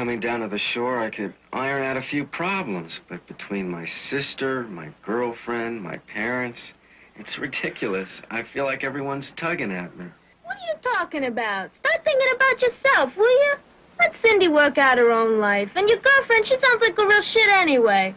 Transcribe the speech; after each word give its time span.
coming 0.00 0.18
down 0.18 0.40
to 0.40 0.48
the 0.48 0.56
shore, 0.56 0.98
I 0.98 1.10
could 1.10 1.34
iron 1.52 1.82
out 1.82 1.98
a 1.98 2.00
few 2.00 2.24
problems. 2.24 3.00
But 3.10 3.26
between 3.26 3.68
my 3.68 3.84
sister, 3.84 4.62
my 4.62 4.88
girlfriend, 5.02 5.82
my 5.82 5.98
parents, 5.98 6.72
it's 7.16 7.38
ridiculous. 7.38 8.22
I 8.30 8.42
feel 8.44 8.64
like 8.64 8.82
everyone's 8.82 9.32
tugging 9.32 9.70
at 9.70 9.94
me. 9.98 10.06
What 10.44 10.56
are 10.56 10.60
you 10.60 10.74
talking 10.80 11.26
about? 11.26 11.74
Start 11.74 12.02
thinking 12.02 12.28
about 12.34 12.62
yourself, 12.62 13.14
will 13.14 13.28
you? 13.28 13.56
Let 13.98 14.14
Cindy 14.22 14.48
work 14.48 14.78
out 14.78 14.96
her 14.96 15.10
own 15.10 15.38
life. 15.38 15.70
And 15.76 15.86
your 15.86 15.98
girlfriend, 15.98 16.46
she 16.46 16.58
sounds 16.58 16.80
like 16.80 16.96
a 16.96 17.06
real 17.06 17.20
shit 17.20 17.50
anyway. 17.50 18.14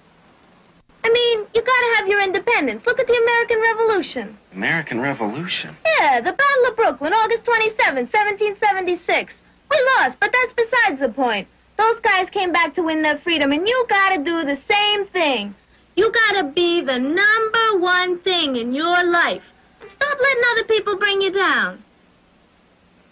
I 1.03 1.09
mean, 1.09 1.39
you 1.53 1.61
gotta 1.61 1.95
have 1.97 2.07
your 2.07 2.21
independence. 2.21 2.85
Look 2.85 3.01
at 3.01 3.07
the 3.07 3.21
American 3.23 3.59
Revolution. 3.59 4.37
American 4.53 5.01
Revolution? 5.01 5.75
Yeah, 5.99 6.21
the 6.21 6.31
Battle 6.31 6.65
of 6.69 6.77
Brooklyn, 6.77 7.11
August 7.11 7.43
27, 7.43 8.05
1776. 8.05 9.33
We 9.69 9.89
lost, 9.97 10.17
but 10.21 10.31
that's 10.31 10.53
besides 10.53 11.01
the 11.01 11.09
point. 11.09 11.49
Those 11.77 11.99
guys 11.99 12.29
came 12.29 12.51
back 12.51 12.75
to 12.75 12.83
win 12.83 13.01
their 13.01 13.17
freedom, 13.17 13.51
and 13.51 13.67
you 13.67 13.85
gotta 13.89 14.23
do 14.23 14.43
the 14.43 14.57
same 14.67 15.05
thing. 15.07 15.55
You 15.95 16.11
gotta 16.11 16.43
be 16.43 16.81
the 16.81 16.99
number 16.99 17.77
one 17.79 18.19
thing 18.19 18.55
in 18.55 18.73
your 18.73 19.03
life. 19.03 19.43
And 19.81 19.89
stop 19.89 20.17
letting 20.19 20.43
other 20.51 20.63
people 20.65 20.97
bring 20.97 21.21
you 21.21 21.31
down. 21.31 21.83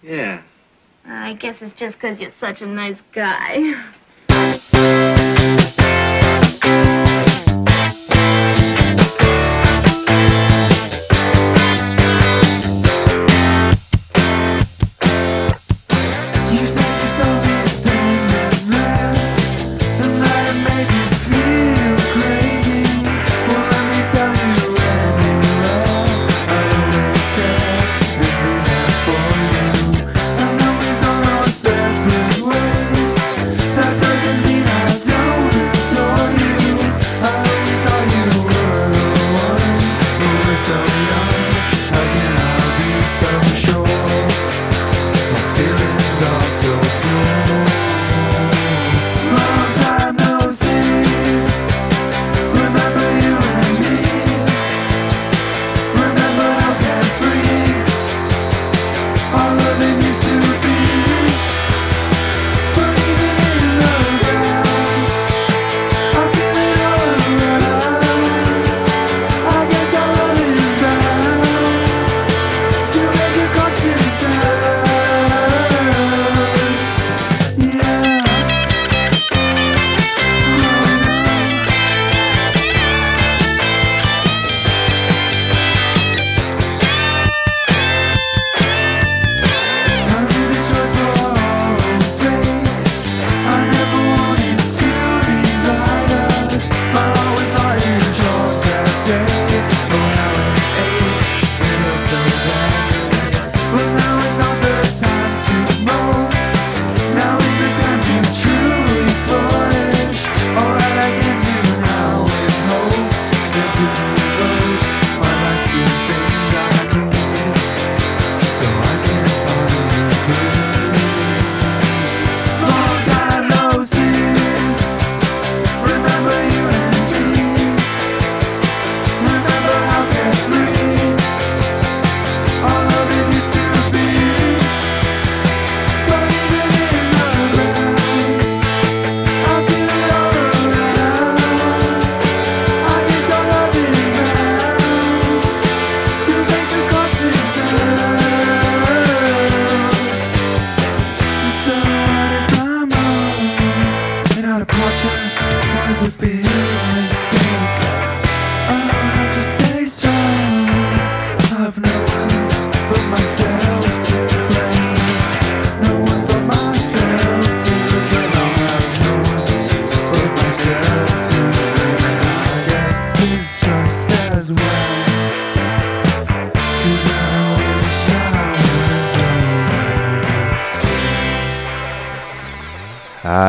Yeah. 0.01 0.41
I 1.05 1.33
guess 1.33 1.61
it's 1.61 1.73
just 1.73 1.99
'cause 1.99 2.19
you're 2.19 2.31
such 2.31 2.61
a 2.61 2.67
nice 2.67 3.01
guy. 3.11 3.75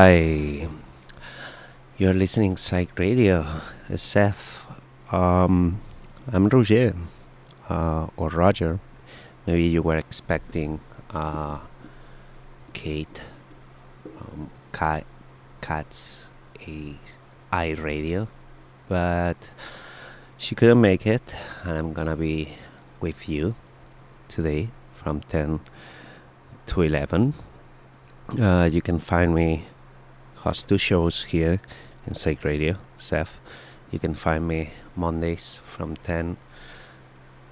Hi, 0.02 0.66
you're 1.96 2.12
listening 2.12 2.56
Psych 2.56 2.98
Radio, 2.98 3.46
SF. 3.88 4.66
Um, 5.12 5.80
I'm 6.26 6.48
Roger, 6.48 6.96
uh, 7.68 8.08
or 8.16 8.28
Roger. 8.30 8.80
Maybe 9.46 9.62
you 9.62 9.80
were 9.80 9.96
expecting 9.96 10.80
uh, 11.10 11.60
Kate, 12.72 13.22
um, 14.18 14.50
Cat's 15.60 16.26
a 16.66 16.98
i 17.52 17.68
radio, 17.70 18.26
but 18.88 19.50
she 20.36 20.56
couldn't 20.56 20.80
make 20.80 21.06
it, 21.06 21.36
and 21.62 21.78
I'm 21.78 21.92
gonna 21.92 22.16
be 22.16 22.56
with 23.00 23.28
you 23.28 23.54
today 24.26 24.70
from 24.96 25.20
10 25.20 25.60
to 26.66 26.82
11. 26.82 27.34
Uh, 28.36 28.68
you 28.72 28.82
can 28.82 28.98
find 28.98 29.32
me 29.32 29.66
host 30.42 30.68
two 30.68 30.78
shows 30.78 31.22
here 31.24 31.60
in 32.04 32.14
Psych 32.14 32.42
Radio, 32.44 32.74
Seth. 32.96 33.38
You 33.92 34.00
can 34.00 34.12
find 34.12 34.48
me 34.48 34.70
Mondays 34.96 35.60
from 35.64 35.94
10 35.94 36.36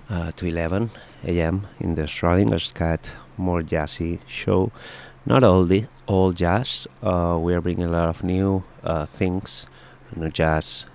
uh, 0.09 0.33
to 0.33 0.47
11 0.47 0.91
a.m. 1.25 1.69
in 1.79 1.95
the 1.95 2.03
Schrodinger's 2.03 2.73
Cat 2.73 3.13
more 3.37 3.63
jazzy 3.63 4.19
show. 4.27 4.73
Not 5.25 5.45
all 5.45 5.65
the 5.67 5.85
all 6.07 6.33
jazz. 6.33 6.89
Uh, 7.01 7.39
we 7.41 7.55
are 7.55 7.61
bringing 7.61 7.85
a 7.85 7.91
lot 7.91 8.09
of 8.09 8.25
new 8.25 8.65
uh, 8.83 9.07
things, 9.07 9.67
new 10.17 10.31
jazz, 10.31 10.87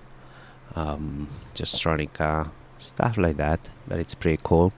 um, 0.74 1.28
just 1.54 1.74
electronica, 1.76 2.50
stuff 2.76 3.16
like 3.16 3.38
that. 3.38 3.70
But 3.88 4.00
it's 4.00 4.14
pretty 4.14 4.40
cool 4.42 4.74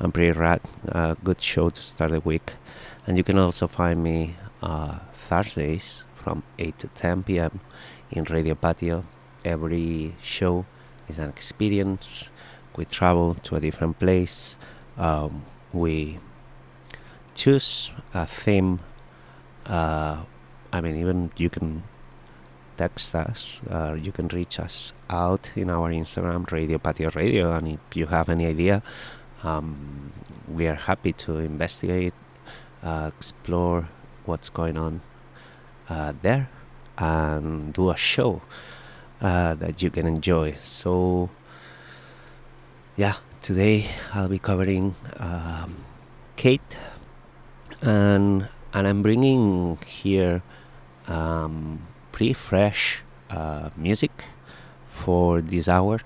and 0.00 0.12
pretty 0.12 0.32
rad. 0.32 0.62
Uh, 0.90 1.14
good 1.22 1.40
show 1.40 1.70
to 1.70 1.80
start 1.80 2.10
the 2.10 2.20
week. 2.20 2.54
And 3.06 3.16
you 3.16 3.22
can 3.22 3.38
also 3.38 3.68
find 3.68 4.02
me 4.02 4.34
uh, 4.62 4.98
Thursdays 5.14 6.05
from 6.26 6.42
8 6.58 6.76
to 6.80 6.88
10 6.88 7.22
p.m. 7.22 7.60
in 8.10 8.24
Radio 8.24 8.56
Patio. 8.56 9.04
Every 9.44 10.16
show 10.20 10.66
is 11.06 11.20
an 11.20 11.28
experience. 11.28 12.32
We 12.74 12.84
travel 12.84 13.36
to 13.46 13.54
a 13.54 13.60
different 13.60 14.00
place. 14.00 14.58
Um, 14.98 15.44
we 15.72 16.18
choose 17.36 17.92
a 18.12 18.26
theme 18.26 18.80
uh, 19.66 20.24
I 20.72 20.80
mean, 20.80 20.96
even 20.96 21.30
you 21.36 21.48
can 21.48 21.84
text 22.76 23.14
us, 23.14 23.60
uh, 23.70 23.94
you 23.94 24.10
can 24.10 24.26
reach 24.28 24.58
us 24.58 24.92
out 25.08 25.52
in 25.54 25.70
our 25.70 25.90
Instagram, 25.90 26.50
Radio 26.50 26.78
Patio 26.78 27.10
Radio, 27.14 27.52
and 27.52 27.68
if 27.68 27.96
you 27.96 28.06
have 28.06 28.28
any 28.28 28.46
idea, 28.46 28.82
um, 29.44 30.12
we 30.48 30.66
are 30.66 30.74
happy 30.74 31.12
to 31.12 31.38
investigate, 31.38 32.14
uh, 32.82 33.10
explore 33.16 33.88
what's 34.24 34.50
going 34.50 34.76
on 34.76 35.02
uh, 35.88 36.12
there, 36.22 36.48
and 36.98 37.72
do 37.72 37.90
a 37.90 37.96
show 37.96 38.42
uh, 39.20 39.54
that 39.54 39.82
you 39.82 39.90
can 39.90 40.06
enjoy. 40.06 40.54
So, 40.60 41.30
yeah, 42.96 43.14
today 43.40 43.86
I'll 44.14 44.28
be 44.28 44.38
covering 44.38 44.94
um, 45.18 45.76
Kate, 46.36 46.78
and 47.82 48.48
and 48.72 48.86
I'm 48.86 49.02
bringing 49.02 49.78
here 49.86 50.42
um, 51.08 51.82
pretty 52.12 52.34
fresh 52.34 53.02
uh, 53.30 53.70
music 53.76 54.12
for 54.90 55.40
this 55.40 55.68
hour. 55.68 56.00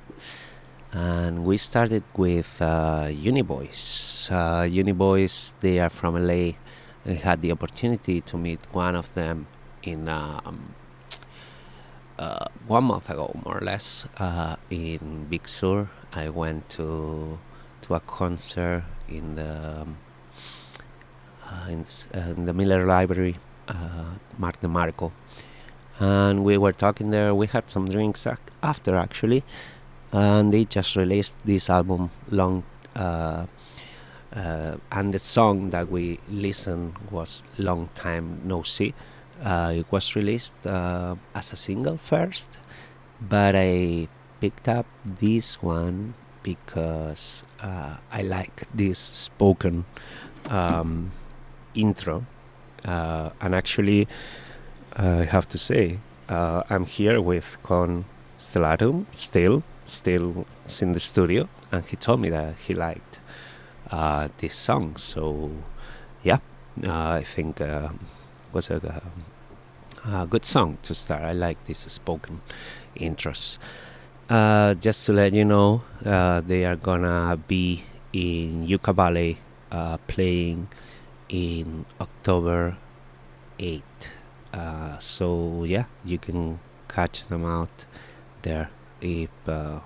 And 0.93 1.45
we 1.45 1.57
started 1.57 2.03
with 2.17 2.61
uh, 2.61 3.09
Uni 3.11 3.43
Boys. 3.43 4.29
Uh, 4.31 4.67
Uni 4.69 4.93
Boys, 4.93 5.55
they 5.61 5.79
are 5.79 5.91
from 5.91 6.15
LA. 6.15 6.55
I 7.07 7.13
had 7.13 7.43
the 7.43 7.53
opportunity 7.53 8.21
to 8.23 8.37
meet 8.37 8.61
one 8.73 8.97
of 8.97 9.15
them 9.15 9.47
in 9.83 10.09
um, 10.09 10.75
uh, 12.19 12.47
one 12.67 12.85
month 12.85 13.09
ago, 13.11 13.35
more 13.45 13.59
or 13.59 13.61
less, 13.61 14.07
uh, 14.19 14.57
in 14.71 15.27
Big 15.31 15.49
Sur. 15.49 15.89
I 16.13 16.29
went 16.29 16.69
to 16.71 17.39
to 17.83 17.95
a 17.95 18.01
concert 18.01 18.85
in 19.09 19.37
the 19.37 19.83
um, 19.83 19.97
uh, 21.47 21.67
in, 21.71 21.85
uh, 22.15 22.35
in 22.37 22.45
the 22.47 22.53
Miller 22.53 22.85
Library, 22.87 23.37
uh, 23.69 24.15
Mac 24.39 24.61
DeMarco, 24.61 25.13
and 25.99 26.45
we 26.45 26.59
were 26.59 26.73
talking 26.73 27.11
there. 27.11 27.35
We 27.35 27.47
had 27.47 27.71
some 27.71 27.89
drinks 27.89 28.27
ac- 28.27 28.39
after 28.63 28.97
actually, 28.97 29.45
and 30.13 30.53
they 30.53 30.65
just 30.65 30.97
released 30.97 31.37
this 31.45 31.71
album, 31.71 32.11
Long. 32.31 32.65
Uh, 32.95 33.47
and 34.93 35.13
the 35.15 35.19
song 35.19 35.71
that 35.71 35.91
we 35.91 36.19
listened 36.29 36.95
was 37.11 37.43
"Long 37.59 37.89
Time 37.95 38.41
No 38.45 38.63
See." 38.63 38.95
Uh, 39.43 39.73
it 39.77 39.87
was 39.91 40.15
released 40.15 40.67
uh, 40.67 41.17
as 41.35 41.53
a 41.53 41.57
single 41.57 41.97
first, 41.97 42.59
but 43.21 43.55
I 43.57 44.09
picked 44.41 44.69
up 44.69 44.87
this 45.05 45.63
one 45.63 46.15
because 46.43 47.45
uh, 47.63 47.97
I 48.13 48.23
like 48.23 48.65
this 48.75 48.99
spoken 48.99 49.85
um, 50.49 51.13
intro. 51.75 52.27
Uh, 52.85 53.31
and 53.41 53.55
actually, 53.55 54.09
I 54.95 55.25
have 55.25 55.49
to 55.51 55.59
say, 55.59 55.99
uh, 56.29 56.63
I'm 56.71 56.87
here 56.87 57.21
with 57.21 57.59
Con 57.63 58.05
Stellatum, 58.39 59.07
still, 59.13 59.63
still 59.87 60.47
in 60.81 60.93
the 60.93 61.01
studio, 61.01 61.49
and 61.71 61.85
he 61.85 61.97
told 61.97 62.21
me 62.21 62.31
that 62.31 62.57
he 62.57 62.75
liked 62.75 63.21
uh, 63.91 64.29
this 64.39 64.55
song. 64.55 64.97
So, 64.97 65.51
yeah, 66.23 66.39
I 66.83 67.23
think 67.23 67.61
was 68.53 68.71
a, 68.71 69.03
a, 70.07 70.27
good 70.27 70.45
song 70.45 70.79
to 70.83 70.95
start. 70.95 71.23
I 71.23 71.33
like 71.33 71.65
this 71.65 71.79
spoken 71.79 72.41
intros. 72.97 73.59
Uh, 74.29 74.75
just 74.75 75.07
to 75.07 75.13
let 75.13 75.33
you 75.33 75.45
know, 75.45 75.83
uh, 76.05 76.41
they 76.41 76.65
are 76.65 76.77
gonna 76.77 77.39
be 77.49 77.85
in 78.13 78.67
Yucca 78.67 78.93
Valley 78.93 79.39
uh, 79.71 79.99
playing 80.07 80.69
in 81.29 81.87
October 82.01 82.77
8th. 83.59 83.83
Uh, 84.53 84.99
so 84.99 85.65
yeah, 85.65 85.85
you 86.05 86.19
can 86.19 86.59
catch 86.89 87.27
them 87.29 87.45
out 87.45 87.85
there 88.43 88.71
if 89.01 89.31
uh, 89.47 89.81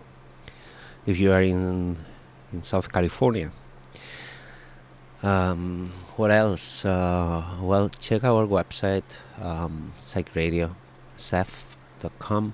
if 1.07 1.19
you 1.19 1.33
are 1.33 1.43
in 1.43 1.99
in 2.53 2.63
South 2.63 2.91
California. 2.91 3.51
Um, 5.25 5.91
what 6.17 6.31
else? 6.31 6.85
Uh, 6.85 7.43
well, 7.63 7.89
check 7.89 8.25
our 8.25 8.47
website, 8.47 9.21
um, 9.41 9.93
Psych 9.99 10.29
Radio, 10.35 10.77
sef.com. 11.17 12.53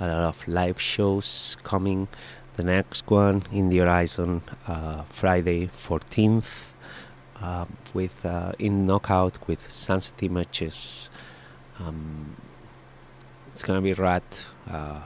A 0.00 0.08
lot 0.08 0.24
of 0.24 0.48
live 0.48 0.80
shows 0.80 1.56
coming. 1.62 2.08
The 2.56 2.64
next 2.64 3.08
one 3.08 3.44
in 3.52 3.68
the 3.68 3.78
horizon, 3.78 4.42
uh, 4.66 5.02
Friday 5.04 5.68
14th, 5.68 6.72
uh, 7.40 7.66
with 7.94 8.26
in 8.58 8.84
Knockout 8.84 9.38
with 9.46 9.70
Sunset 9.70 10.20
Images. 10.20 11.10
Um, 11.78 12.34
it's 13.46 13.62
gonna 13.62 13.80
be 13.80 13.92
rad. 13.92 14.24
Uh, 14.68 15.02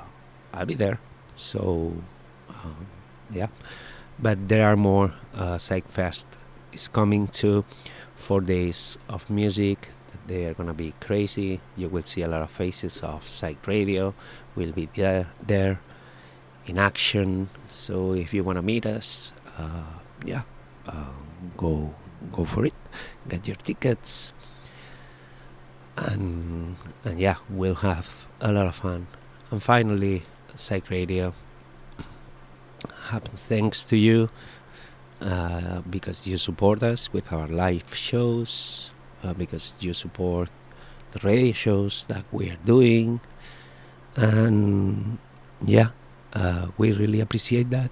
I'll 0.54 0.64
be 0.64 0.74
there. 0.74 0.98
So, 1.36 1.92
um, 2.48 2.86
yeah. 3.30 3.48
But 4.18 4.48
there 4.48 4.66
are 4.66 4.76
more. 4.76 5.12
Uh, 5.34 5.58
Psych 5.58 5.86
Fest 5.88 6.38
is 6.72 6.88
coming 6.88 7.28
to 7.28 7.64
four 8.16 8.40
days 8.40 8.98
of 9.08 9.28
music. 9.30 9.90
They 10.26 10.46
are 10.46 10.54
gonna 10.54 10.74
be 10.74 10.94
crazy. 11.00 11.60
You 11.76 11.88
will 11.88 12.02
see 12.02 12.22
a 12.22 12.28
lot 12.28 12.42
of 12.42 12.50
faces 12.50 13.02
of 13.02 13.26
Psych 13.26 13.66
Radio. 13.66 14.14
We'll 14.54 14.72
be 14.72 14.88
there, 14.94 15.28
there 15.44 15.80
in 16.66 16.78
action. 16.78 17.48
So 17.68 18.12
if 18.12 18.32
you 18.32 18.44
wanna 18.44 18.62
meet 18.62 18.86
us, 18.86 19.32
uh, 19.58 19.98
yeah, 20.24 20.42
um, 20.86 21.52
go 21.56 21.94
go 22.32 22.44
for 22.44 22.64
it. 22.64 22.74
Get 23.28 23.46
your 23.46 23.56
tickets, 23.56 24.32
and 25.96 26.76
and 27.04 27.18
yeah, 27.18 27.36
we'll 27.50 27.82
have 27.82 28.26
a 28.40 28.52
lot 28.52 28.66
of 28.66 28.76
fun. 28.76 29.06
And 29.50 29.62
finally, 29.62 30.22
Psych 30.54 30.88
Radio 30.90 31.34
happens 33.10 33.42
thanks 33.44 33.84
to 33.84 33.96
you 33.96 34.30
uh, 35.22 35.82
because 35.88 36.26
you 36.26 36.36
support 36.36 36.82
us 36.82 37.12
with 37.12 37.32
our 37.32 37.46
live 37.46 37.94
shows, 37.94 38.90
uh, 39.22 39.32
because 39.32 39.72
you 39.80 39.94
support 39.94 40.50
the 41.12 41.20
radio 41.22 41.52
shows 41.52 42.04
that 42.08 42.24
we 42.32 42.50
are 42.50 42.58
doing, 42.64 43.20
and 44.16 45.18
yeah, 45.64 45.90
uh, 46.32 46.68
we 46.76 46.92
really 46.92 47.20
appreciate 47.20 47.70
that. 47.70 47.90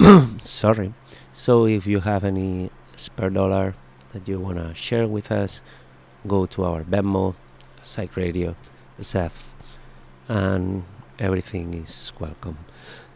Sorry. 0.42 0.92
So 1.32 1.66
if 1.66 1.86
you 1.86 2.00
have 2.00 2.24
any 2.24 2.70
spare 2.96 3.30
dollar 3.30 3.74
that 4.12 4.26
you 4.26 4.40
want 4.40 4.58
to 4.58 4.74
share 4.74 5.06
with 5.06 5.30
us, 5.30 5.62
go 6.26 6.46
to 6.46 6.64
our 6.64 6.82
Venmo, 6.82 7.36
Psych 7.82 8.16
Radio, 8.16 8.56
SF, 8.98 9.30
and 10.28 10.82
everything 11.18 11.74
is 11.74 12.12
welcome. 12.18 12.58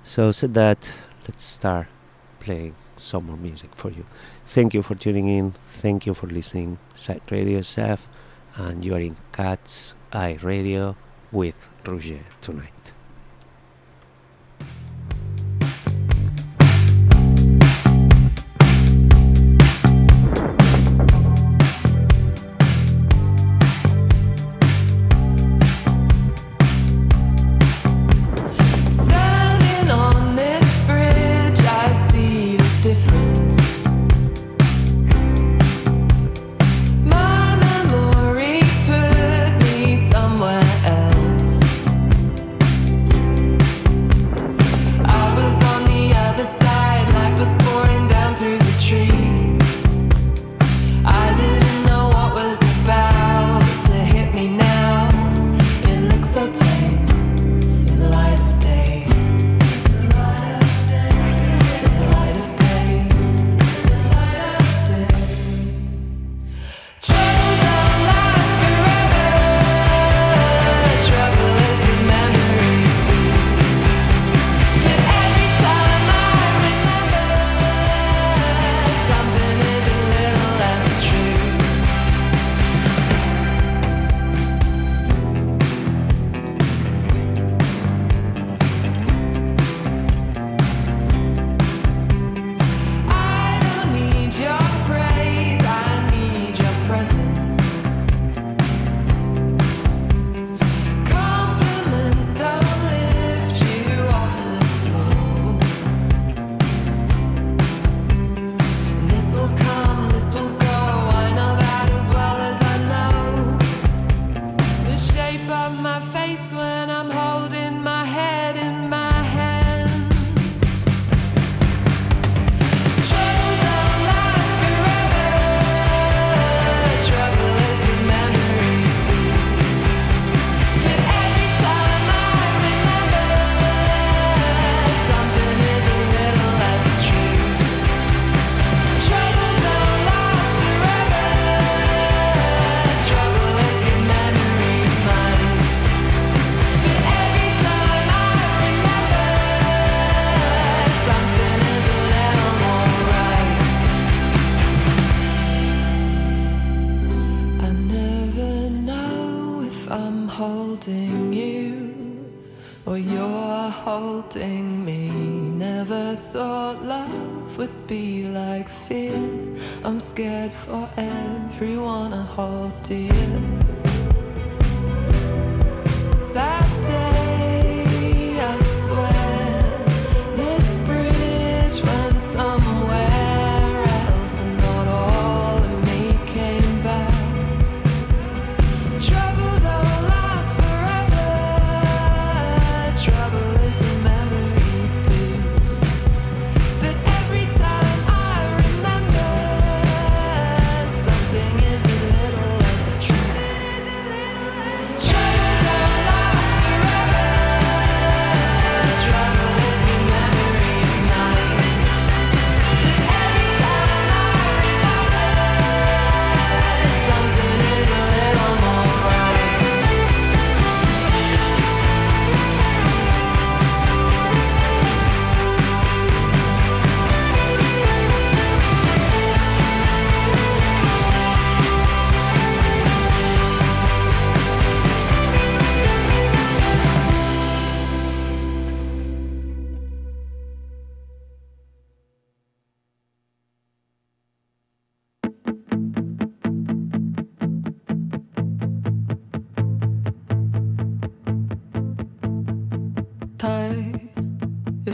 So 0.04 0.30
said 0.30 0.54
that, 0.54 0.92
let's 1.26 1.42
start 1.42 1.88
playing 2.38 2.76
some 2.96 3.26
more 3.26 3.36
music 3.36 3.70
for 3.74 3.90
you. 3.90 4.04
Thank 4.46 4.74
you 4.74 4.82
for 4.82 4.94
tuning 4.94 5.28
in. 5.28 5.52
Thank 5.66 6.06
you 6.06 6.14
for 6.14 6.26
listening. 6.26 6.78
Psych 6.94 7.22
Radio 7.30 7.60
SF, 7.60 8.00
and 8.56 8.84
you 8.84 8.94
are 8.94 9.00
in 9.00 9.16
Cat's 9.32 9.94
Eye 10.12 10.38
Radio 10.42 10.96
with 11.32 11.68
Roger 11.86 12.20
tonight. 12.40 12.74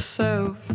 Yourself 0.00 0.69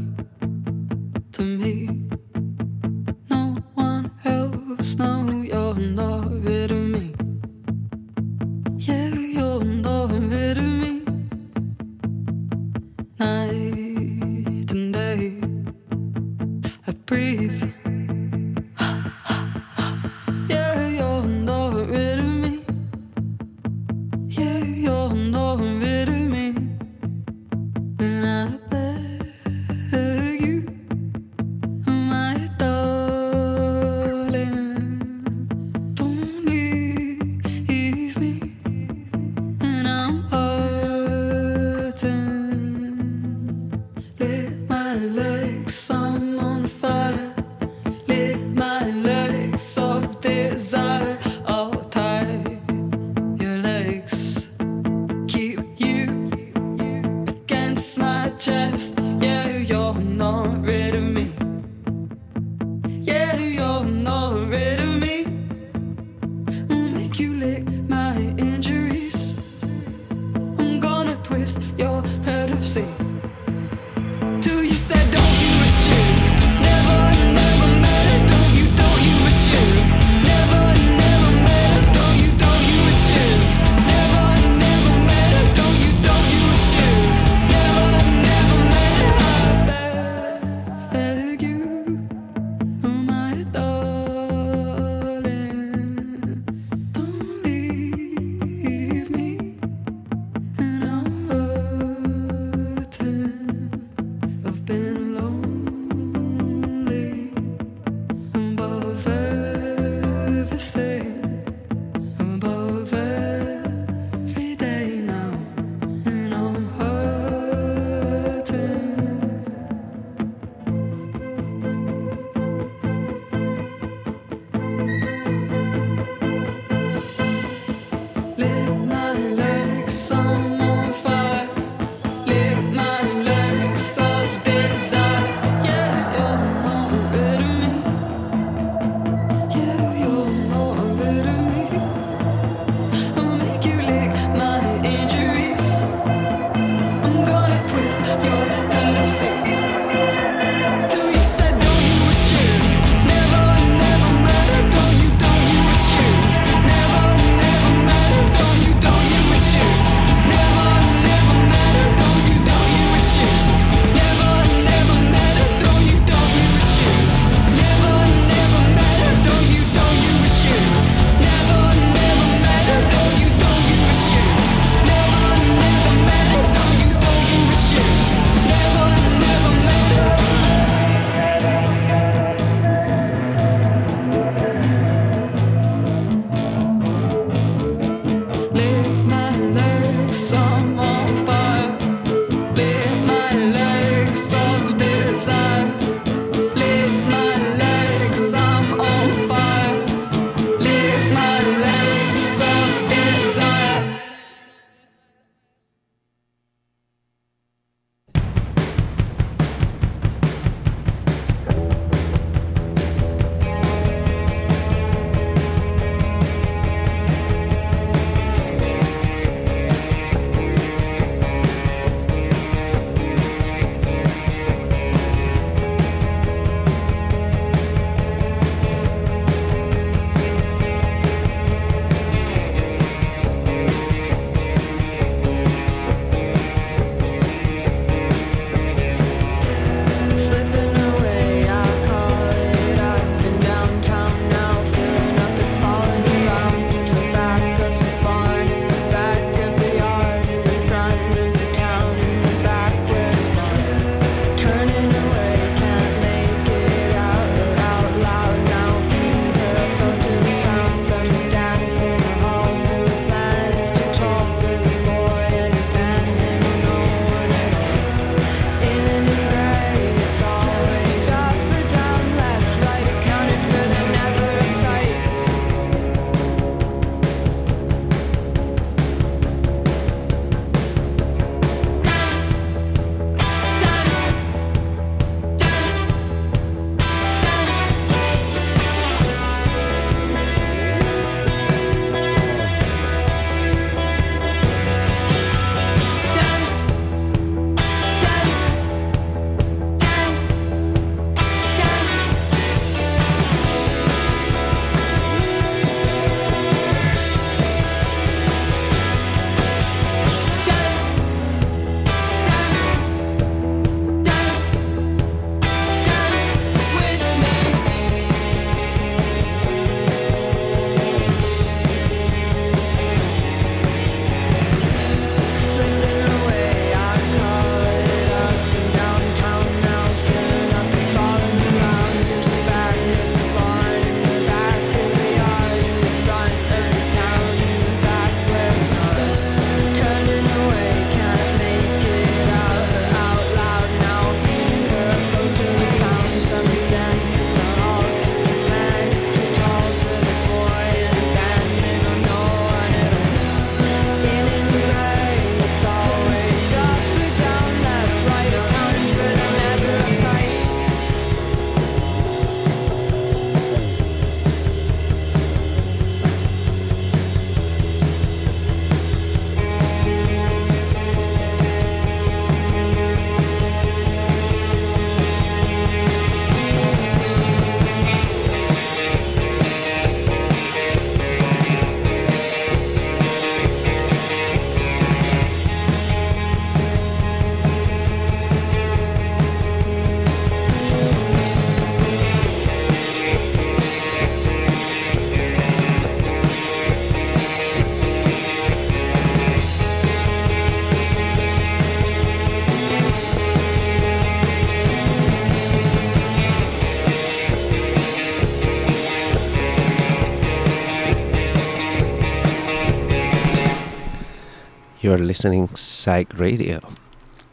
You're 414.96 415.03
listening 415.03 415.53
Psych 415.55 416.18
Radio. 416.18 416.62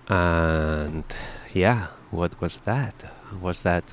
And 0.08 1.04
yeah, 1.54 1.86
what 2.10 2.40
was 2.40 2.58
that? 2.66 3.04
Was 3.40 3.62
that 3.62 3.84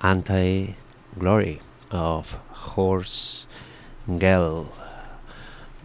Anti 0.00 0.76
Glory 1.18 1.60
of 1.90 2.34
Horse 2.70 3.48
Girl 4.06 4.72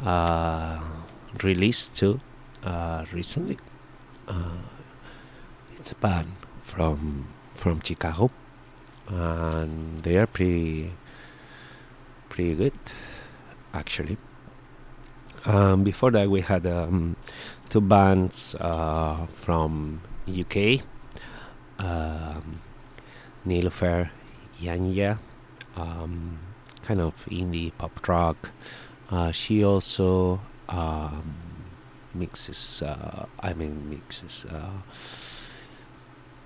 uh, 0.04 0.82
released 1.42 1.96
too 1.96 2.20
uh, 2.64 3.06
recently? 3.12 3.58
Uh, 4.28 4.62
it's 5.76 5.92
a 5.94 5.96
band 5.96 6.34
from 6.62 7.26
from 7.56 7.82
Chicago, 7.82 8.30
and 9.08 10.04
they 10.04 10.16
are 10.20 10.28
pretty 10.28 10.92
pretty 12.30 12.54
good 12.54 12.80
actually. 13.74 14.18
Um, 15.46 15.84
before 15.84 16.12
that, 16.12 16.30
we 16.30 16.42
had 16.42 16.68
um, 16.68 17.16
two 17.70 17.82
bands 17.82 18.56
uh, 18.60 19.26
from 19.26 20.02
UK, 20.28 20.82
um, 21.80 22.62
Nilüfer 23.46 24.10
Yanya, 24.62 25.18
um, 25.76 26.38
kind 26.84 27.02
of 27.02 27.26
indie 27.26 27.72
pop 27.78 28.08
rock. 28.08 28.52
Uh, 29.10 29.32
she 29.32 29.64
also 29.64 30.40
um, 30.70 31.36
mixes, 32.14 32.84
uh, 32.84 33.26
I 33.40 33.54
mean, 33.54 33.90
mixes 33.90 34.46
uh, 34.46 34.82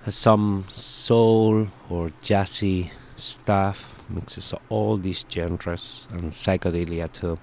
some 0.08 0.64
soul 0.68 1.68
or 1.90 2.08
jazzy 2.22 2.90
stuff, 3.16 4.08
mixes 4.08 4.54
all 4.68 4.96
these 4.96 5.24
genres 5.30 6.06
and 6.10 6.32
psychedelia 6.32 7.12
too. 7.12 7.38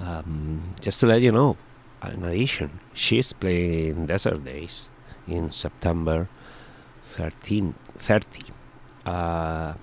Um, 0.00 0.74
just 0.80 1.00
to 1.00 1.06
let 1.06 1.22
you 1.22 1.32
know, 1.32 1.56
in 2.12 2.24
addition, 2.24 2.80
she's 2.92 3.32
playing 3.32 4.06
Desert 4.06 4.44
Daze 4.44 4.90
in 5.26 5.50
September 5.50 6.28
13, 7.02 7.74
30. 7.98 8.44
Uh, 9.06 9.74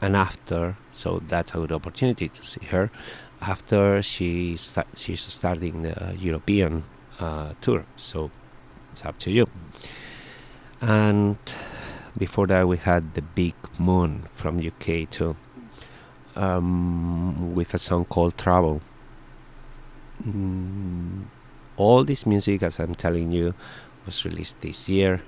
and 0.00 0.16
after, 0.16 0.76
so 0.90 1.22
that's 1.26 1.52
a 1.52 1.58
good 1.58 1.72
opportunity 1.72 2.28
to 2.28 2.42
see 2.44 2.66
her. 2.66 2.90
After 3.40 4.02
she 4.02 4.56
sta- 4.56 4.84
she's 4.96 5.20
starting 5.20 5.82
the 5.82 6.16
European 6.18 6.84
uh, 7.18 7.54
tour, 7.60 7.86
so 7.96 8.30
it's 8.90 9.04
up 9.04 9.18
to 9.20 9.30
you. 9.30 9.46
And 10.80 11.38
before 12.18 12.46
that, 12.48 12.66
we 12.66 12.76
had 12.76 13.14
the 13.14 13.22
Big 13.22 13.54
Moon 13.78 14.28
from 14.34 14.58
UK 14.58 15.08
too, 15.08 15.36
um, 16.34 17.54
with 17.54 17.74
a 17.74 17.78
song 17.78 18.04
called 18.04 18.36
Trouble. 18.36 18.80
Mm, 20.20 21.24
all 21.76 22.04
this 22.04 22.26
music, 22.26 22.62
as 22.62 22.78
I'm 22.78 22.94
telling 22.94 23.32
you, 23.32 23.54
was 24.06 24.24
released 24.24 24.60
this 24.60 24.88
year. 24.88 25.22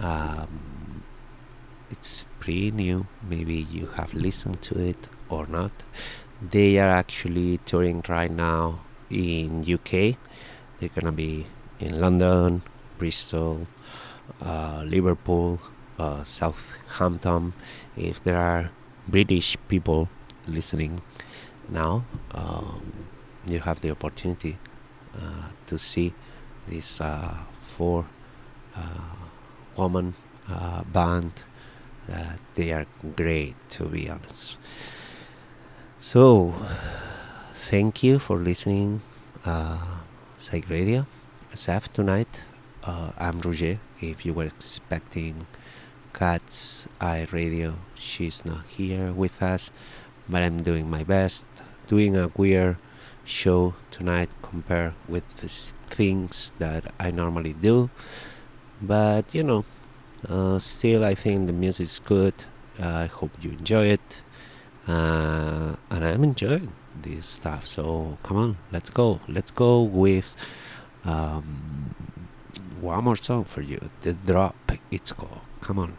Um, 0.00 1.02
it's 1.90 2.24
pretty 2.40 2.70
new. 2.70 3.06
Maybe 3.22 3.54
you 3.54 3.86
have 3.96 4.14
listened 4.14 4.62
to 4.62 4.78
it 4.78 5.08
or 5.28 5.46
not. 5.46 5.72
They 6.40 6.78
are 6.78 6.90
actually 6.90 7.58
touring 7.64 8.04
right 8.08 8.30
now 8.30 8.80
in 9.10 9.64
UK. 9.64 10.16
They're 10.78 10.94
gonna 10.94 11.12
be 11.12 11.46
in 11.80 12.00
London, 12.00 12.62
Bristol, 12.98 13.66
uh, 14.40 14.82
Liverpool, 14.86 15.60
uh, 15.98 16.24
Southampton. 16.24 17.54
If 17.96 18.22
there 18.22 18.38
are 18.38 18.70
British 19.08 19.56
people 19.68 20.08
listening 20.46 21.00
now, 21.68 22.04
um, 22.32 22.92
you 23.48 23.60
have 23.60 23.80
the 23.80 23.90
opportunity 23.90 24.58
uh, 25.16 25.48
to 25.66 25.78
see 25.78 26.12
this 26.66 27.00
uh, 27.00 27.34
four 27.60 28.06
uh, 28.74 29.16
woman 29.76 30.14
uh, 30.48 30.82
band. 30.84 31.44
They 32.54 32.72
are 32.72 32.86
great, 33.16 33.56
to 33.70 33.84
be 33.86 34.08
honest. 34.08 34.56
So, 35.98 36.54
thank 37.52 38.02
you 38.02 38.18
for 38.18 38.36
listening, 38.36 39.02
uh, 39.44 39.78
Psych 40.38 40.68
Radio, 40.70 41.06
SF 41.52 41.92
tonight. 41.92 42.42
Uh, 42.84 43.10
I'm 43.18 43.40
Roger. 43.40 43.80
If 44.00 44.24
you 44.24 44.32
were 44.32 44.44
expecting 44.44 45.46
Cat's 46.14 46.86
Eye 47.00 47.26
Radio, 47.32 47.76
she's 47.94 48.44
not 48.44 48.66
here 48.66 49.12
with 49.12 49.42
us, 49.42 49.72
but 50.28 50.42
I'm 50.42 50.62
doing 50.62 50.88
my 50.88 51.02
best, 51.02 51.46
doing 51.86 52.16
a 52.16 52.30
weird 52.36 52.76
show 53.26 53.74
tonight 53.90 54.30
compared 54.40 54.94
with 55.08 55.28
the 55.38 55.48
things 55.94 56.52
that 56.58 56.94
I 56.98 57.10
normally 57.10 57.52
do. 57.52 57.90
But 58.80 59.34
you 59.34 59.42
know, 59.42 59.64
uh, 60.28 60.58
still, 60.58 61.04
I 61.04 61.14
think 61.14 61.46
the 61.46 61.52
music 61.52 61.84
is 61.84 61.98
good. 61.98 62.34
Uh, 62.80 62.88
I 62.88 63.06
hope 63.06 63.32
you 63.42 63.50
enjoy 63.50 63.86
it, 63.86 64.22
uh, 64.86 65.76
and 65.90 66.04
I'm 66.04 66.24
enjoying 66.24 66.72
this 67.02 67.26
stuff. 67.26 67.66
So 67.66 68.18
come 68.22 68.36
on, 68.36 68.56
let's 68.72 68.90
go. 68.90 69.20
Let's 69.28 69.50
go 69.50 69.82
with 69.82 70.36
um, 71.04 71.94
one 72.80 73.04
more 73.04 73.16
song 73.16 73.44
for 73.44 73.60
you. 73.60 73.90
The 74.00 74.14
drop. 74.14 74.54
It's 74.90 75.12
called. 75.12 75.40
Come 75.60 75.78
on. 75.78 75.96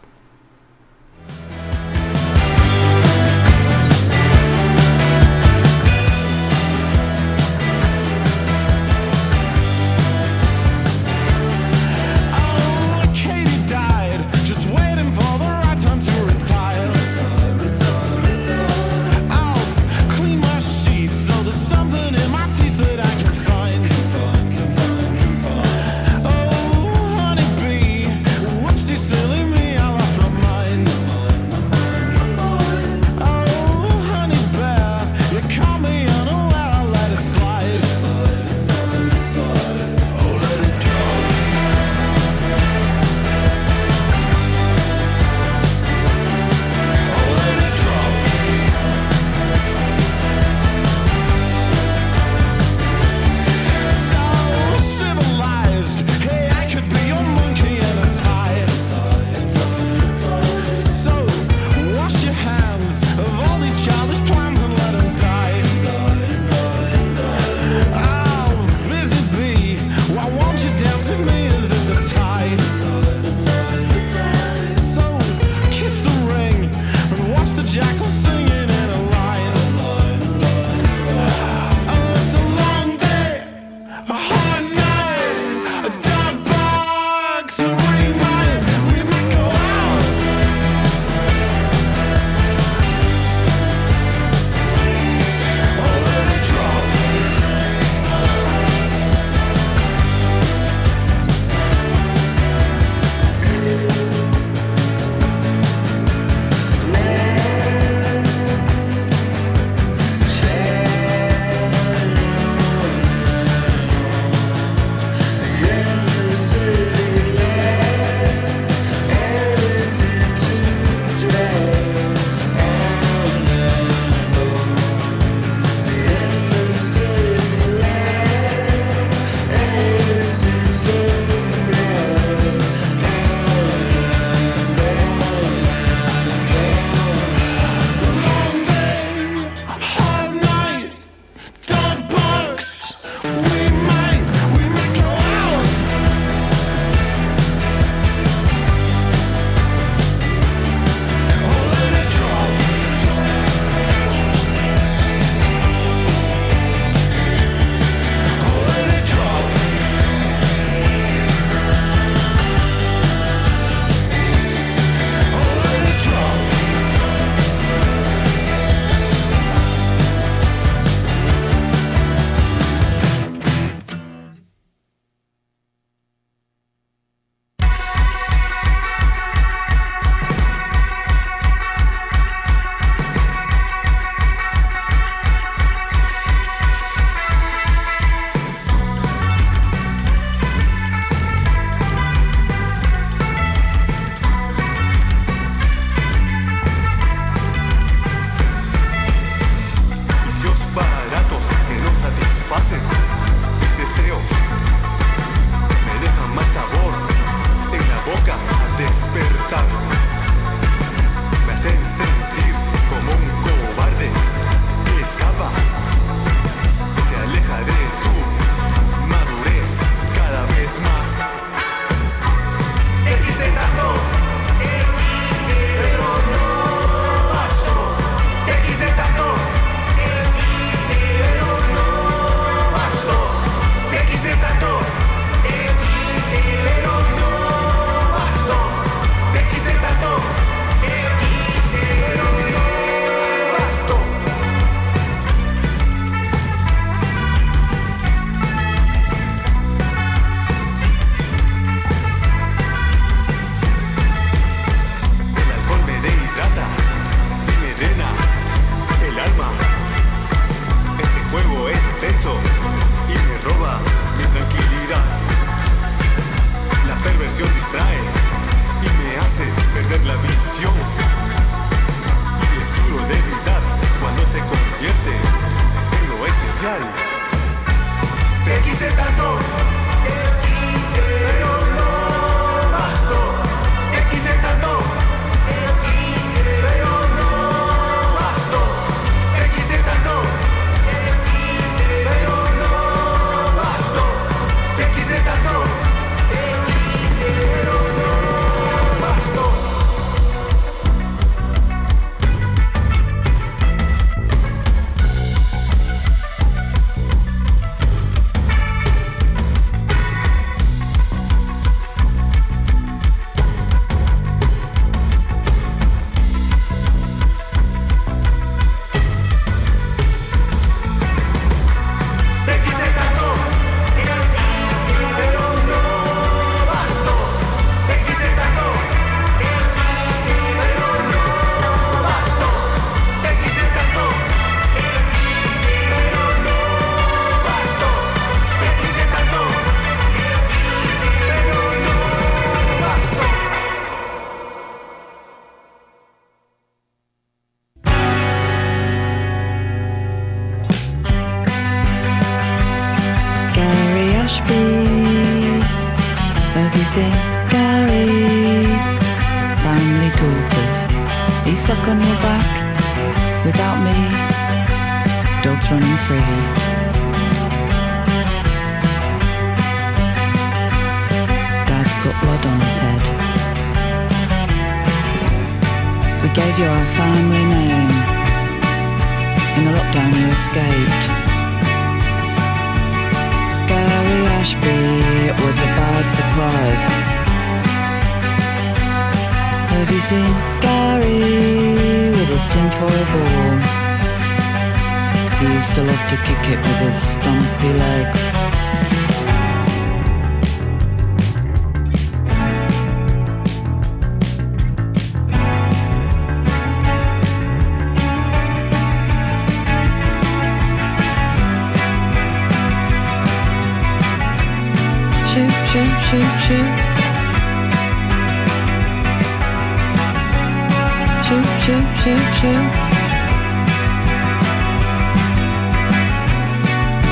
Choo 421.28 421.42
choo 421.62 421.82
choo 422.00 422.20
choo. 422.36 422.60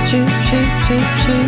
Choo 0.08 0.26
choo 0.46 0.64
choo 0.86 1.02
choo. 1.20 1.44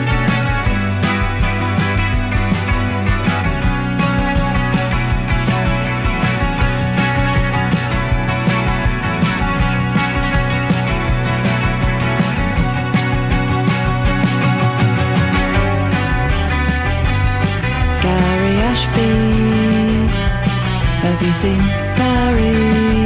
Gary 18.03 18.55
Ashby, 18.71 19.11
have 21.01 21.23
you 21.23 21.33
seen? 21.33 21.89
sorry. 22.29 22.98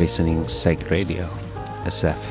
Listening 0.00 0.42
Psych 0.46 0.90
Radio, 0.90 1.28
SF. 1.84 2.29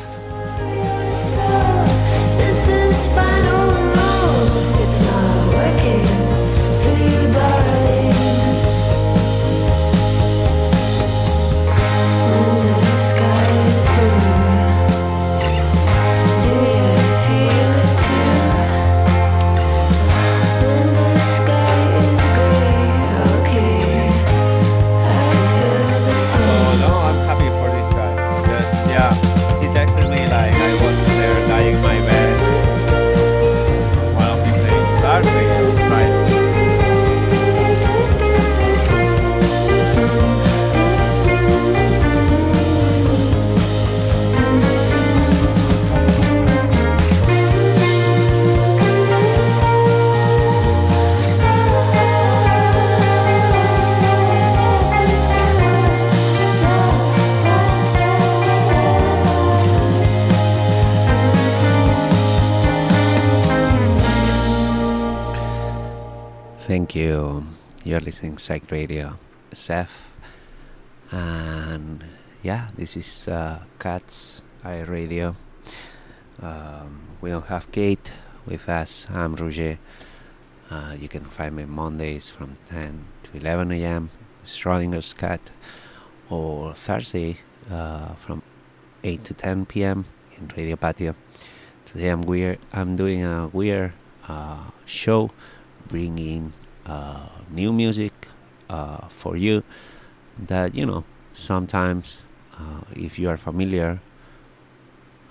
You're 67.89 68.01
listening 68.01 68.37
Psych 68.37 68.69
Radio, 68.69 69.17
SF. 69.51 69.89
And 71.11 72.05
yeah, 72.43 72.67
this 72.77 72.95
is 72.95 73.27
uh, 73.27 73.63
Cats 73.79 74.43
Eye 74.63 74.81
Radio. 74.81 75.35
Um, 76.39 77.17
we 77.19 77.31
don't 77.31 77.47
have 77.47 77.71
Kate 77.71 78.11
with 78.45 78.69
us. 78.69 79.07
I'm 79.09 79.35
Roger. 79.35 79.79
Uh, 80.69 80.97
you 80.99 81.07
can 81.07 81.25
find 81.25 81.55
me 81.55 81.65
Mondays 81.65 82.29
from 82.29 82.57
10 82.67 83.05
to 83.23 83.37
11 83.37 83.71
a.m. 83.71 84.11
Schrodinger's 84.43 85.15
Cat, 85.15 85.49
or 86.29 86.75
Thursday 86.75 87.37
uh, 87.71 88.13
from 88.13 88.43
8 89.03 89.23
to 89.23 89.33
10 89.33 89.65
p.m. 89.65 90.05
in 90.37 90.51
Radio 90.55 90.75
Patio. 90.75 91.15
Today 91.85 92.09
I'm 92.09 92.21
weird. 92.21 92.59
I'm 92.71 92.95
doing 92.95 93.25
a 93.25 93.47
weird 93.47 93.93
uh, 94.27 94.65
show, 94.85 95.31
bringing 95.87 96.53
new 97.51 97.73
music 97.73 98.13
uh, 98.69 99.07
for 99.07 99.37
you. 99.37 99.63
That 100.37 100.75
you 100.75 100.85
know 100.85 101.03
sometimes, 101.33 102.21
uh, 102.57 102.81
if 102.95 103.19
you 103.19 103.29
are 103.29 103.37
familiar, 103.37 103.99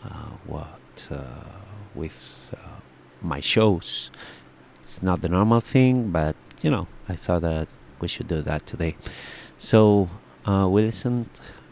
uh, 0.05 0.31
what 0.47 1.09
uh, 1.11 1.25
with 1.95 2.55
uh, 2.55 2.81
my 3.23 3.41
shows, 3.41 4.11
it's 4.83 5.03
not 5.03 5.21
the 5.21 5.29
normal 5.29 5.61
thing, 5.61 6.11
but 6.11 6.37
you 6.63 6.71
know 6.71 6.87
I 7.09 7.17
thought 7.17 7.43
that 7.43 7.69
we 8.01 8.09
should 8.09 8.29
do 8.29 8.43
that 8.43 8.67
today. 8.67 8.97
So 9.57 10.09
uh, 10.47 10.69
we 10.71 10.83
listened 10.83 11.29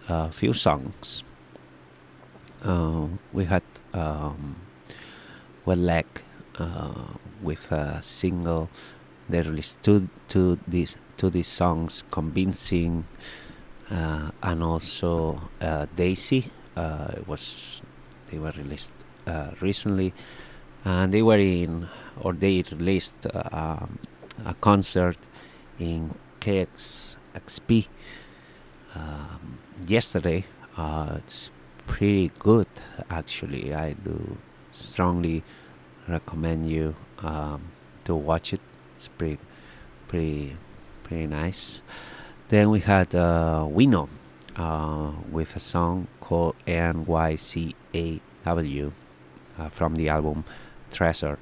a 0.08 0.30
few 0.30 0.54
songs. 0.54 1.22
Uh, 2.64 3.06
we 3.32 3.44
had 3.44 3.62
um, 3.92 4.56
uh, 6.58 6.92
with 7.42 7.70
a 7.72 8.02
single. 8.02 8.68
They 9.28 9.42
released 9.42 9.82
two, 9.82 10.08
two 10.28 10.58
these 10.68 10.96
two 11.16 11.30
these 11.30 11.48
songs, 11.48 12.04
convincing, 12.10 13.06
uh, 13.90 14.30
and 14.42 14.62
also 14.62 15.40
uh, 15.60 15.86
Daisy. 15.94 16.50
Uh, 16.76 17.22
was 17.26 17.80
they 18.30 18.38
were 18.38 18.52
released 18.52 18.92
uh, 19.26 19.50
recently, 19.60 20.12
and 20.84 21.12
they 21.12 21.22
were 21.22 21.38
in 21.38 21.88
or 22.20 22.32
they 22.32 22.62
released 22.70 23.26
uh, 23.26 23.42
um, 23.52 23.98
a 24.44 24.54
concert 24.54 25.18
in 25.78 26.14
KEXP 26.40 27.88
um, 28.94 29.58
yesterday. 29.86 30.44
Uh, 30.76 31.14
it's 31.18 31.50
pretty 31.86 32.30
good 32.38 32.68
actually. 33.10 33.74
I 33.74 33.92
do 33.92 34.36
strongly 34.72 35.42
recommend 36.08 36.70
you 36.70 36.94
um, 37.18 37.62
to 38.04 38.14
watch 38.14 38.52
it. 38.52 38.60
It's 38.96 39.08
pretty, 39.08 39.38
pretty, 40.08 40.56
pretty 41.04 41.26
nice. 41.26 41.82
Then 42.48 42.70
we 42.70 42.80
had 42.80 43.14
uh, 43.14 43.68
Gwenno 43.68 44.08
uh, 44.56 45.12
with 45.30 45.54
a 45.54 45.58
song 45.60 46.08
called 46.20 46.56
NYCAW 46.66 47.74
uh, 49.58 49.68
from 49.68 49.96
the 49.96 50.08
album 50.08 50.44
Treasure. 50.90 51.38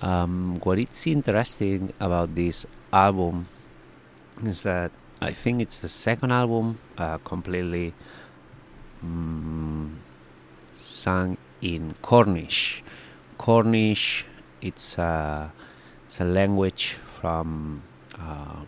Um, 0.00 0.60
what 0.62 0.78
is 0.78 1.06
interesting 1.08 1.92
about 1.98 2.36
this 2.36 2.64
album 2.92 3.48
is 4.44 4.62
that 4.62 4.92
I 5.20 5.32
think 5.32 5.60
it's 5.60 5.80
the 5.80 5.88
second 5.88 6.30
album 6.30 6.78
uh, 6.96 7.18
completely 7.18 7.92
mm, 9.04 9.96
sung 10.74 11.36
in 11.60 11.96
Cornish. 12.02 12.84
Cornish, 13.36 14.24
it's 14.60 14.96
a, 14.96 15.52
it's 16.08 16.22
a 16.22 16.24
language 16.24 16.96
from 17.20 17.82
uh, 18.18 18.64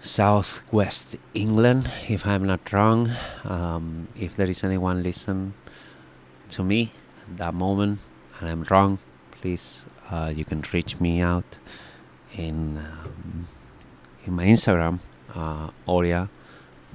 southwest 0.00 1.16
England, 1.32 1.90
if 2.10 2.26
I'm 2.26 2.44
not 2.44 2.70
wrong. 2.74 3.10
Um, 3.44 4.08
if 4.14 4.36
there 4.36 4.50
is 4.50 4.62
anyone 4.62 5.02
listen 5.02 5.54
to 6.50 6.62
me 6.62 6.92
at 7.24 7.38
that 7.38 7.54
moment 7.54 8.00
and 8.38 8.50
I'm 8.50 8.64
wrong, 8.64 8.98
please 9.30 9.82
uh, 10.10 10.30
you 10.36 10.44
can 10.44 10.62
reach 10.74 11.00
me 11.00 11.22
out 11.22 11.56
in 12.36 12.76
um, 12.76 13.48
in 14.26 14.34
my 14.34 14.44
Instagram, 14.44 14.98
uh, 15.34 15.70
Oria 15.86 16.28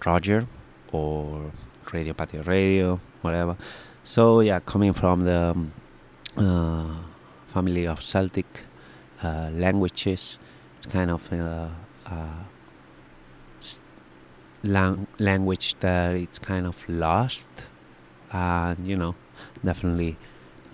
Roger 0.05 0.45
or 0.91 1.51
Radio 1.91 2.13
Patio 2.13 2.43
Radio, 2.43 2.99
whatever. 3.23 3.57
So 4.03 4.41
yeah, 4.41 4.59
coming 4.59 4.93
from 4.93 5.25
the 5.25 5.55
um, 5.55 5.71
uh, 6.38 7.11
family 7.54 7.86
of 7.86 8.02
Celtic 8.02 8.45
uh, 9.24 9.49
languages, 9.54 10.39
it's 10.78 10.88
kind 10.88 11.12
of 11.12 11.32
uh, 11.34 11.68
uh, 12.06 12.43
lang- 14.64 15.08
language 15.20 15.76
that 15.80 16.16
it's 16.16 16.39
kind 16.39 16.66
of 16.66 16.78
lost, 16.89 17.49
and 18.32 18.88
you 18.88 18.95
know, 18.97 19.16
definitely, 19.64 20.18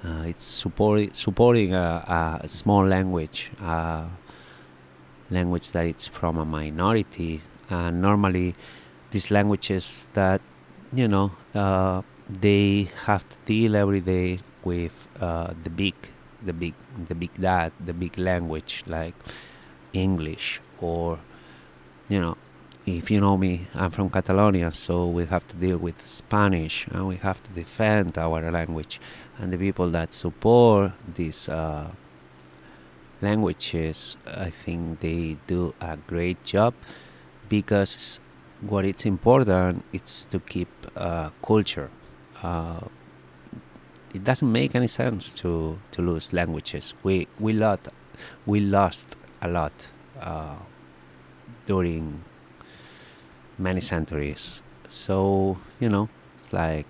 uh, 0.06 0.24
it's 0.26 0.46
supporting 0.46 1.12
supporting 1.14 1.74
a, 1.74 2.40
a 2.44 2.48
small 2.48 2.86
language, 2.86 3.52
language 5.30 5.72
that 5.72 5.86
it's 5.86 6.08
from 6.08 6.38
a 6.38 6.46
minority, 6.46 7.42
and 7.70 8.02
normally, 8.02 8.56
these 9.12 9.32
languages 9.32 10.08
that 10.14 10.42
you 10.94 11.08
know 11.08 11.32
uh, 11.56 12.02
they 12.30 12.88
have 13.06 13.28
to 13.28 13.38
deal 13.46 13.76
every 13.76 14.02
day 14.02 14.40
with 14.64 15.08
uh, 15.22 15.54
the 15.64 15.70
big, 15.70 15.96
the 16.48 16.54
big, 16.54 16.74
the 17.10 17.16
big 17.16 17.34
that, 17.36 17.72
the 17.90 17.94
big 17.94 18.18
language 18.18 18.84
like 18.88 19.16
English 19.94 20.60
or 20.80 21.20
you 22.10 22.20
know 22.20 22.38
if 22.88 23.12
you 23.12 23.20
know 23.20 23.36
me, 23.36 23.68
I'm 23.76 23.92
from 23.92 24.10
Catalonia, 24.10 24.72
so 24.72 25.08
we 25.08 25.26
have 25.26 25.46
to 25.48 25.58
deal 25.58 25.78
with 25.78 26.08
Spanish 26.08 26.88
and 26.88 27.06
we 27.06 27.18
have 27.18 27.44
to 27.44 27.52
defend 27.52 28.18
our 28.18 28.50
language. 28.50 29.02
And 29.38 29.52
the 29.52 29.58
people 29.58 29.90
that 29.90 30.14
support 30.14 30.94
these 31.16 31.50
uh, 31.50 31.92
languages, 33.22 34.16
I 34.26 34.50
think 34.50 35.02
they 35.02 35.38
do 35.48 35.76
a 35.82 35.98
great 35.98 36.42
job 36.46 36.74
because 37.50 38.22
what 38.62 38.86
it's 38.86 39.06
important 39.06 39.84
is 39.92 40.24
to 40.26 40.40
keep 40.40 40.70
uh, 40.96 41.32
culture. 41.46 41.90
Uh, 42.42 42.80
it 44.14 44.24
doesn't 44.24 44.52
make 44.52 44.76
any 44.76 44.88
sense 44.88 45.34
to, 45.40 45.80
to 45.92 46.02
lose 46.02 46.34
languages. 46.34 46.94
We 47.04 47.28
we 47.40 47.54
lot 47.54 47.88
we 48.46 48.60
lost 48.60 49.18
a 49.42 49.48
lot 49.48 49.88
uh, 50.20 50.58
during 51.66 52.24
many 53.58 53.82
centuries. 53.82 54.62
So 54.88 55.58
you 55.80 55.90
know, 55.90 56.10
it's 56.36 56.54
like 56.54 56.88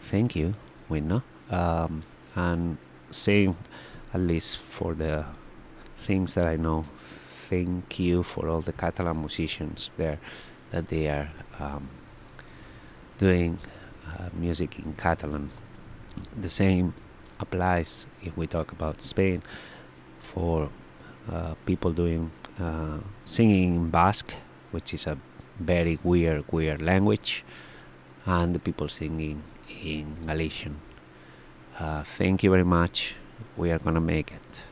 thank 0.00 0.36
you, 0.36 0.54
we 0.88 1.00
know, 1.00 1.22
um, 1.50 2.02
and 2.34 2.78
same 3.10 3.56
at 4.12 4.20
least 4.20 4.58
for 4.58 4.94
the 4.94 5.24
things 5.96 6.34
that 6.34 6.46
I 6.46 6.56
know. 6.56 6.84
Thank 7.48 7.98
you 7.98 8.22
for 8.22 8.48
all 8.48 8.60
the 8.60 8.72
Catalan 8.72 9.20
musicians 9.20 9.92
there 9.96 10.18
that 10.70 10.88
they 10.88 11.08
are 11.08 11.30
um, 11.60 11.88
doing 13.18 13.58
uh, 14.08 14.28
music 14.32 14.78
in 14.78 14.94
Catalan. 14.94 15.50
The 16.36 16.48
same 16.48 16.94
applies 17.40 18.06
if 18.22 18.36
we 18.36 18.46
talk 18.46 18.72
about 18.72 19.00
Spain 19.00 19.42
for 20.20 20.70
uh, 21.30 21.54
people 21.66 21.92
doing 21.92 22.30
uh, 22.58 22.98
singing 23.24 23.74
in 23.74 23.90
Basque, 23.90 24.34
which 24.70 24.94
is 24.94 25.06
a 25.06 25.18
very 25.58 25.98
weird, 26.02 26.44
weird 26.52 26.82
language, 26.82 27.44
and 28.26 28.54
the 28.54 28.58
people 28.58 28.88
singing 28.88 29.42
in 29.82 30.26
Galician. 30.26 30.80
Uh, 31.78 32.02
thank 32.02 32.42
you 32.42 32.50
very 32.50 32.64
much. 32.64 33.16
We 33.56 33.70
are 33.70 33.78
gonna 33.78 34.00
make 34.00 34.32
it. 34.32 34.64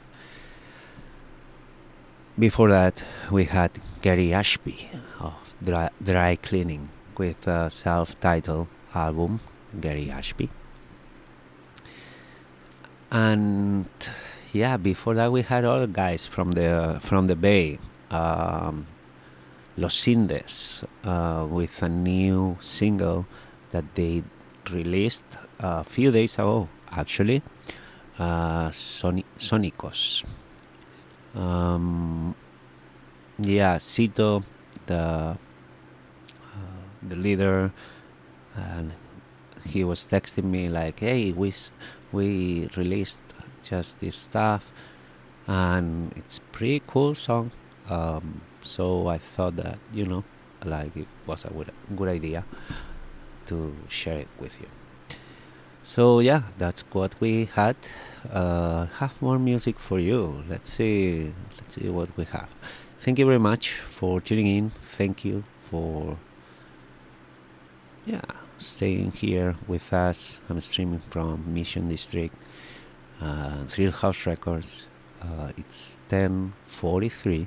Before 2.38 2.70
that, 2.70 3.05
we 3.30 3.45
had 3.45 3.70
Gary 4.01 4.32
Ashby 4.32 4.88
of 5.20 5.57
Dry, 5.62 5.90
Dry 6.03 6.36
Cleaning 6.36 6.88
with 7.18 7.47
a 7.47 7.68
self 7.70 8.18
titled 8.20 8.68
album, 8.95 9.40
Gary 9.80 10.11
Ashby. 10.11 10.49
And 13.12 13.86
yeah, 14.52 14.76
before 14.78 15.14
that, 15.14 15.30
we 15.30 15.42
had 15.42 15.64
other 15.64 15.86
guys 15.86 16.26
from 16.26 16.52
the 16.52 16.98
from 17.00 17.26
the 17.26 17.36
Bay, 17.36 17.78
um, 18.10 18.86
Los 19.76 20.08
Indes, 20.08 20.82
uh, 21.04 21.46
with 21.48 21.82
a 21.82 21.88
new 21.90 22.56
single 22.60 23.26
that 23.70 23.84
they 23.94 24.22
released 24.70 25.26
a 25.60 25.84
few 25.84 26.10
days 26.10 26.34
ago, 26.36 26.68
actually, 26.90 27.42
uh, 28.18 28.70
Soni- 28.70 29.24
Sonicos. 29.38 30.24
Um, 31.34 32.34
yeah, 33.38 33.76
Cito, 33.78 34.42
the 34.86 34.96
uh, 34.96 35.36
the 37.02 37.16
leader, 37.16 37.72
and 38.56 38.92
he 39.66 39.84
was 39.84 40.00
texting 40.06 40.44
me 40.44 40.68
like, 40.68 41.00
"Hey, 41.00 41.32
we 41.32 41.48
s- 41.48 41.72
we 42.12 42.68
released 42.76 43.24
just 43.62 44.00
this 44.00 44.16
stuff, 44.16 44.72
and 45.46 46.12
it's 46.16 46.38
pretty 46.52 46.82
cool 46.86 47.14
song." 47.14 47.50
Um, 47.88 48.42
so 48.62 49.08
I 49.08 49.18
thought 49.18 49.56
that 49.56 49.78
you 49.92 50.06
know, 50.06 50.24
like 50.64 50.96
it 50.96 51.08
was 51.26 51.44
a 51.44 51.50
good, 51.50 51.70
good 51.96 52.08
idea 52.08 52.44
to 53.46 53.74
share 53.88 54.18
it 54.18 54.28
with 54.38 54.60
you. 54.60 54.68
So 55.82 56.20
yeah, 56.20 56.42
that's 56.58 56.82
what 56.92 57.14
we 57.20 57.46
had. 57.46 57.76
Uh, 58.30 58.86
have 58.86 59.20
more 59.20 59.38
music 59.38 59.80
for 59.80 59.98
you. 59.98 60.44
Let's 60.48 60.70
see. 60.70 61.32
Let's 61.58 61.74
see 61.74 61.88
what 61.88 62.16
we 62.16 62.24
have. 62.26 62.48
Thank 63.00 63.18
you 63.18 63.26
very 63.26 63.40
much 63.40 63.70
for 63.70 64.20
tuning 64.20 64.46
in. 64.46 64.70
Thank 64.70 65.24
you 65.24 65.42
for 65.68 66.18
yeah 68.04 68.20
staying 68.62 69.12
here 69.12 69.56
with 69.66 69.92
us. 69.92 70.40
I'm 70.48 70.60
streaming 70.60 71.00
from 71.00 71.52
Mission 71.52 71.88
District, 71.88 72.34
uh, 73.20 73.64
Thrill 73.66 73.92
House 73.92 74.26
Records. 74.26 74.86
Uh, 75.20 75.52
it's 75.56 75.98
10:43, 76.08 77.46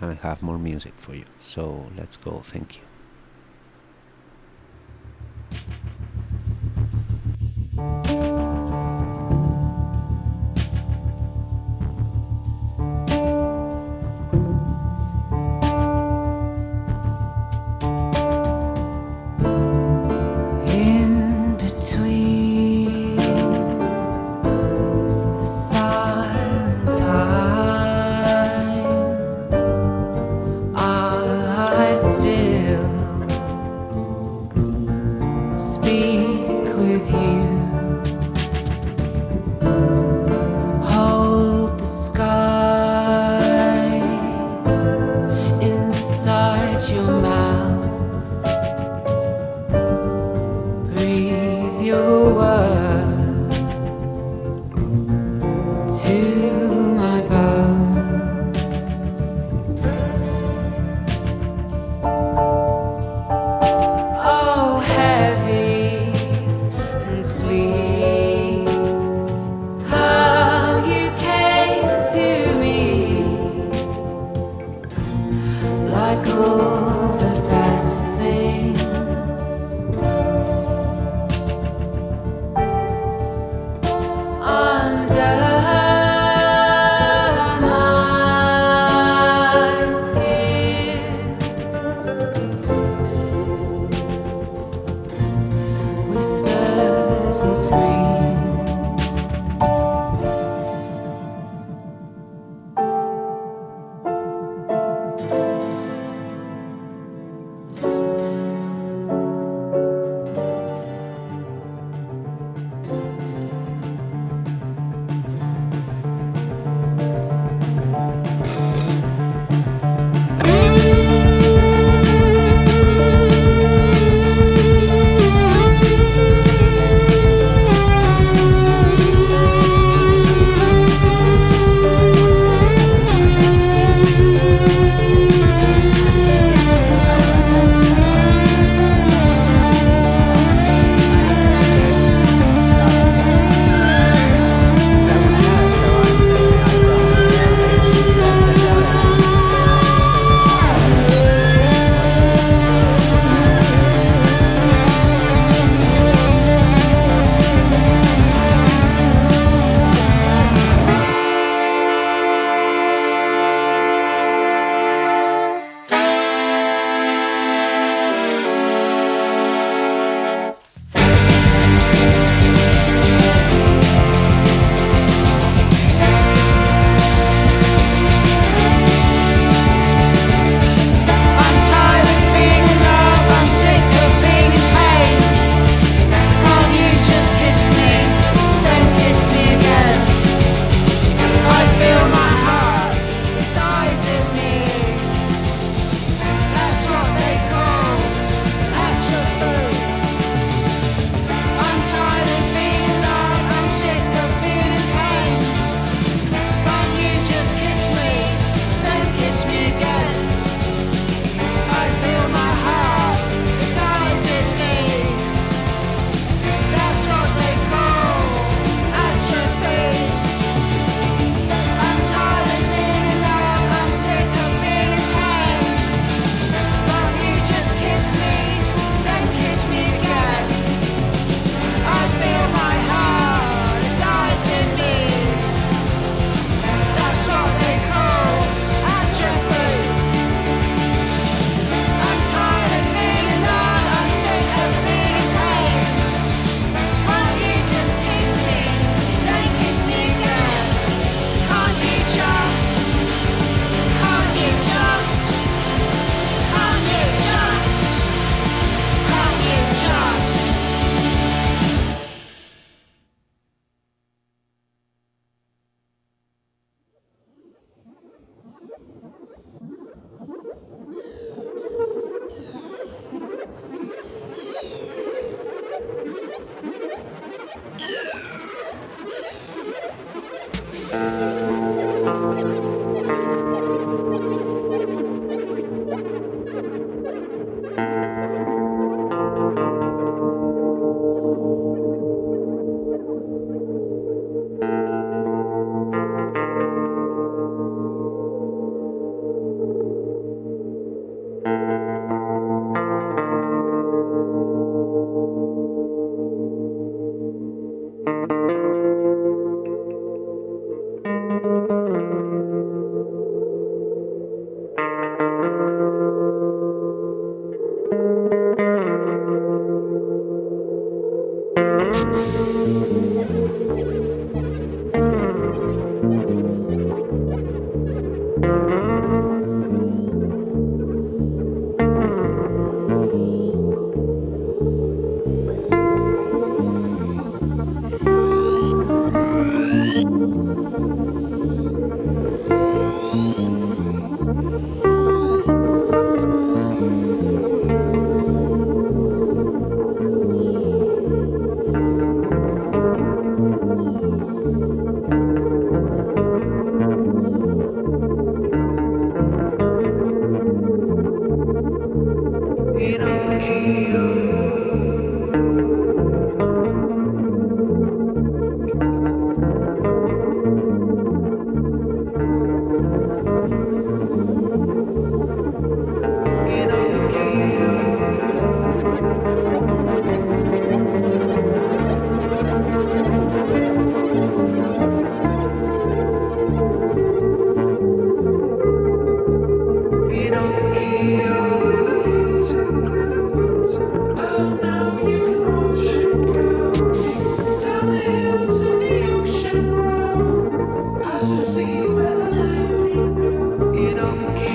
and 0.00 0.12
I 0.12 0.14
have 0.14 0.42
more 0.42 0.58
music 0.58 0.94
for 0.96 1.14
you. 1.14 1.24
So 1.40 1.90
let's 1.96 2.16
go. 2.16 2.40
Thank 2.42 2.76
you. 2.76 2.82
In 8.08 8.11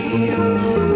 Hey, 0.09 0.86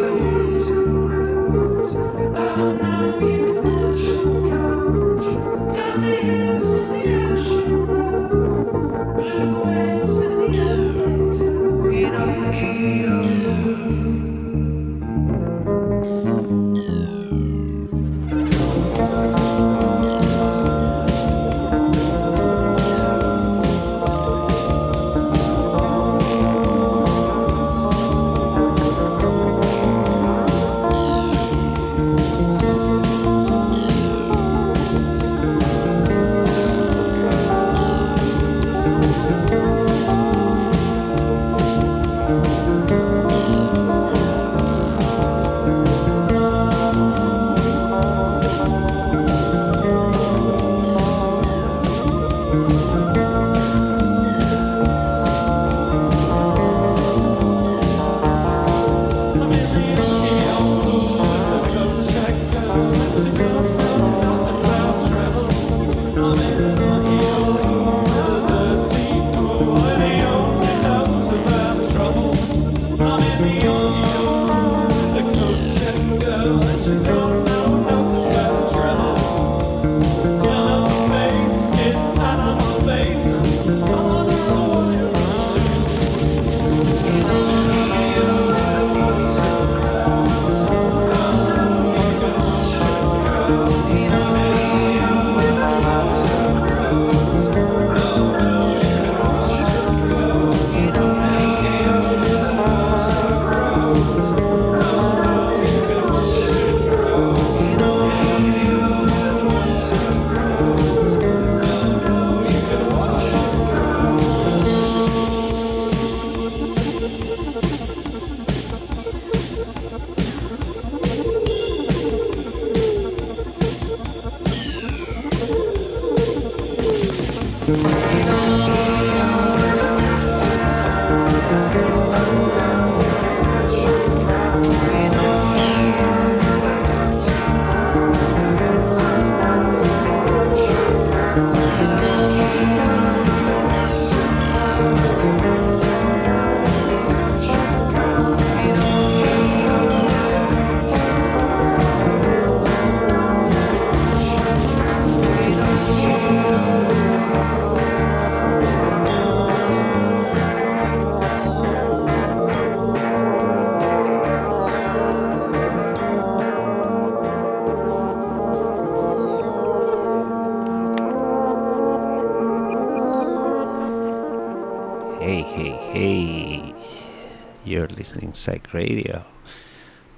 Radio, 178.74 179.26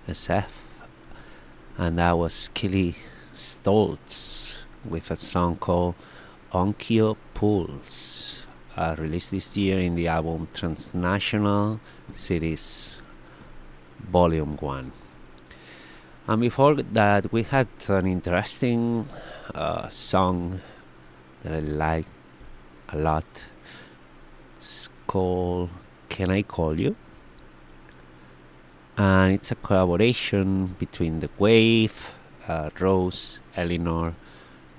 SF. 0.07 0.49
And 1.77 1.99
that 1.99 2.17
was 2.17 2.49
Kelley 2.53 2.95
Stoltz 3.31 4.63
with 4.83 5.11
a 5.11 5.15
song 5.15 5.57
called 5.57 5.93
Onkyo 6.51 7.15
Pulse, 7.35 8.47
uh, 8.75 8.95
released 8.97 9.31
this 9.31 9.55
year 9.55 9.77
in 9.79 9.93
the 9.93 10.07
album 10.07 10.47
Transnational 10.51 11.79
Cities 12.11 12.97
Volume 13.99 14.57
1. 14.57 14.91
And 16.27 16.41
before 16.41 16.75
that, 16.75 17.31
we 17.31 17.43
had 17.43 17.67
an 17.87 18.07
interesting 18.07 19.07
uh, 19.53 19.89
song 19.89 20.59
that 21.43 21.53
I 21.53 21.59
like 21.59 22.07
a 22.89 22.97
lot. 22.97 23.45
It's 24.57 24.89
called 25.05 25.69
Can 26.09 26.31
I 26.31 26.41
Call 26.41 26.79
You? 26.79 26.95
And 28.95 29.33
it's 29.33 29.51
a 29.51 29.55
collaboration 29.55 30.75
between 30.77 31.19
The 31.19 31.29
Waeve, 31.39 32.13
uh, 32.47 32.69
Rose, 32.79 33.39
Elinor, 33.55 34.13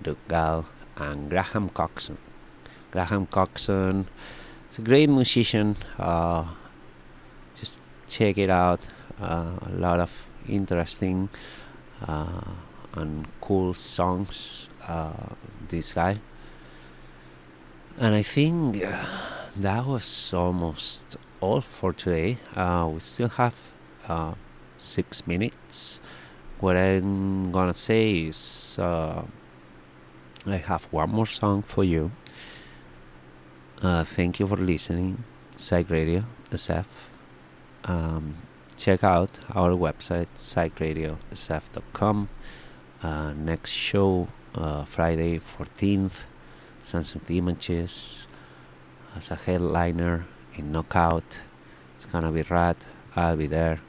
the 0.03 0.17
Gal, 0.29 0.67
and 0.97 1.29
Graham 1.29 1.69
Coxon. 1.71 2.19
Graham 2.93 3.27
Coxon 3.27 4.07
is 4.71 4.79
a 4.79 4.83
great 4.83 5.09
musician. 5.09 5.75
Uh, 5.99 6.45
just 7.57 7.79
check 8.07 8.39
it 8.39 8.51
out. 8.51 8.87
Uh, 9.21 9.59
a 9.67 9.71
lot 9.73 9.99
of 9.99 10.27
interesting 10.49 11.29
uh, 12.07 12.43
and 12.93 13.27
cool 13.41 13.75
songs. 13.75 14.69
Uh, 14.87 15.35
this 15.69 15.95
guy. 15.95 16.21
And 17.99 18.15
I 18.15 18.23
think 18.23 18.85
uh, 18.85 19.05
that 19.57 19.87
was 19.87 20.33
almost 20.35 21.17
all 21.41 21.63
for 21.63 21.93
today. 21.93 22.39
We 22.55 23.01
still 23.01 23.29
have 23.31 23.55
uh, 24.09 24.35
six 24.79 25.27
minutes. 25.27 26.01
What 26.61 26.77
I'm 26.77 27.53
gonna 27.53 27.75
say 27.75 28.29
is 28.29 28.79
uh, 28.79 29.23
I 30.47 30.57
have 30.57 30.85
one 30.93 31.11
more 31.11 31.27
song 31.27 31.63
for 31.63 31.85
you. 31.85 32.11
Uh, 33.83 34.05
thank 34.05 34.41
you 34.41 34.47
for 34.47 34.57
listening, 34.57 35.25
Psych 35.57 35.91
Radio 35.91 36.25
SF. 36.51 36.87
Um, 37.85 38.35
check 38.77 39.05
out 39.05 39.41
our 39.55 39.71
website, 39.71 40.29
psychradiosf.com. 40.37 42.29
Uh, 43.03 43.33
next 43.33 43.71
show, 43.71 44.29
uh, 44.55 44.85
Friday 44.85 45.39
14th, 45.39 46.25
Sunset 46.83 47.31
Images 47.31 48.27
as 49.17 49.31
a 49.31 49.37
headliner 49.37 50.27
in 50.57 50.73
Knockout. 50.73 51.41
It's 51.95 52.07
gonna 52.07 52.33
be 52.33 52.43
rad. 52.43 52.77
I'll 53.17 53.37
be 53.37 53.47
there. 53.47 53.81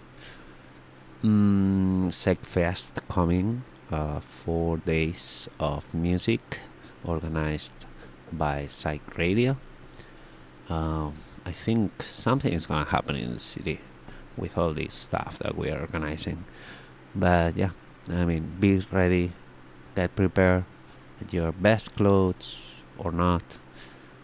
Mm, 1.25 2.13
Fest 2.45 3.01
coming. 3.09 3.63
Uh, 3.89 4.19
four 4.19 4.77
days 4.77 5.49
of 5.59 5.91
music 5.91 6.59
organized 7.03 7.87
by 8.31 8.67
Psych 8.67 9.17
Radio. 9.17 9.57
Um, 10.69 11.13
I 11.43 11.51
think 11.51 12.03
something 12.03 12.53
is 12.53 12.67
gonna 12.67 12.85
happen 12.85 13.15
in 13.15 13.33
the 13.33 13.39
city 13.39 13.79
with 14.37 14.55
all 14.55 14.71
this 14.73 14.93
stuff 14.93 15.39
that 15.39 15.57
we 15.57 15.71
are 15.71 15.81
organizing. 15.81 16.45
But 17.15 17.57
yeah, 17.57 17.71
I 18.07 18.25
mean, 18.25 18.57
be 18.59 18.85
ready, 18.91 19.31
get 19.95 20.15
prepared, 20.15 20.65
with 21.19 21.33
your 21.33 21.51
best 21.51 21.95
clothes 21.95 22.59
or 22.99 23.11
not, 23.11 23.57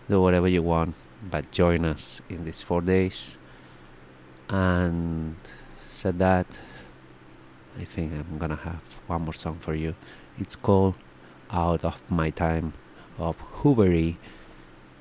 do 0.08 0.22
whatever 0.22 0.48
you 0.48 0.62
want, 0.62 0.94
but 1.24 1.52
join 1.52 1.84
us 1.84 2.22
in 2.30 2.46
these 2.46 2.62
four 2.62 2.82
days. 2.82 3.40
And 4.50 5.38
said 5.88 6.20
that, 6.20 6.46
I 7.80 7.86
think 7.86 8.14
I'm 8.14 8.38
gonna 8.38 8.58
have 8.58 9.00
one 9.08 9.24
more 9.24 9.34
song 9.34 9.58
for 9.60 9.74
you. 9.74 9.96
It's 10.38 10.56
called 10.56 10.96
Out 11.52 11.84
of 11.86 12.02
My 12.10 12.30
Time 12.30 12.74
of 13.18 13.38
Hoovery 13.62 14.18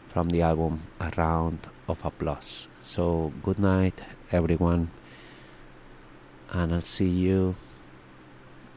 from 0.09 0.29
the 0.31 0.43
album 0.43 0.81
A 1.01 1.11
Round 1.17 1.69
of 1.89 2.05
Applause. 2.05 2.69
So, 2.83 3.33
good 3.43 3.59
night, 3.59 4.03
everyone, 4.31 4.91
and 6.51 6.73
I'll 6.73 6.81
see 6.81 7.09
you 7.09 7.57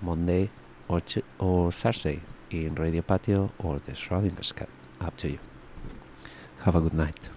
Monday 0.02 0.50
or, 0.88 1.02
or 1.40 1.72
Thursday 1.72 2.22
in 2.50 2.76
Radio 2.76 3.02
Patio 3.02 3.52
or 3.60 3.80
the 3.80 3.94
Schrodinger's 3.94 4.52
Cat. 4.52 4.70
Up 5.02 5.16
to 5.18 5.32
you. 5.32 5.40
Have 6.62 6.76
a 6.76 6.82
good 6.82 6.94
night. 6.94 7.30